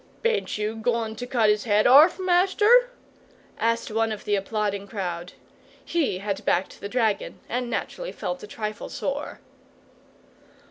"Bain't 0.23 0.57
you 0.57 0.77
goin' 0.77 1.15
to 1.17 1.27
cut 1.27 1.51
'is 1.51 1.67
'ed 1.67 1.85
orf, 1.85 2.17
master?" 2.19 2.89
asked 3.59 3.91
one 3.91 4.11
of 4.11 4.25
the 4.25 4.33
applauding 4.35 4.87
crowd. 4.87 5.33
He 5.85 6.17
had 6.17 6.43
backed 6.43 6.79
the 6.81 6.89
dragon, 6.89 7.39
and 7.47 7.69
naturally 7.69 8.11
felt 8.11 8.41
a 8.41 8.47
trifle 8.47 8.89
sore. 8.89 9.41